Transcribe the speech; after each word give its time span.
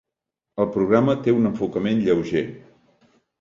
El 0.63 0.67
programa 0.77 1.15
té 1.27 1.35
un 1.41 1.51
enfocament 1.51 2.01
lleuger. 2.09 2.45